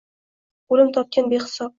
[0.77, 1.69] O’limtopgan behisob.